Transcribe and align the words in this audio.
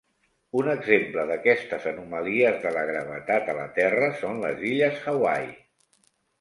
Un 0.61 0.69
exemple 0.71 1.25
d'aquestes 1.31 1.85
anomalies 1.91 2.59
de 2.65 2.73
la 2.79 2.87
gravetat 2.93 3.53
a 3.55 3.57
la 3.61 3.69
Terra 3.79 4.13
són 4.25 4.43
les 4.49 4.67
illes 4.75 5.09
Hawaii. 5.15 5.51